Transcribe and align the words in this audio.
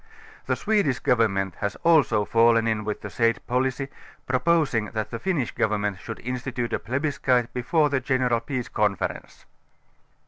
The 0.47 0.55
Swedish 0.55 0.99
Grovernment 0.99 1.57
has 1.57 1.75
also 1.83 2.25
fallen 2.25 2.65
in 2.67 2.83
with 2.83 3.01
the 3.01 3.09
said 3.11 3.39
policy, 3.45 3.89
proposing 4.25 4.85
that 4.95 5.11
the 5.11 5.19
T'innish 5.19 5.53
Government 5.53 5.99
should 5.99 6.19
institute 6.21 6.73
a 6.73 6.79
plebiscite 6.79 7.53
before 7.53 7.91
the 7.91 7.99
general 7.99 8.39
peace 8.39 8.67
conference. 8.67 9.45